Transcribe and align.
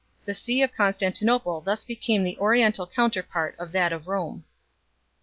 The 0.25 0.33
see 0.33 0.63
of 0.63 0.73
Constantinople 0.73 1.61
thus 1.61 1.83
became 1.83 2.23
the 2.23 2.35
oriental 2.39 2.87
counterpart 2.87 3.55
of 3.59 3.71
that 3.73 3.93
of 3.93 4.07
Rome. 4.07 4.45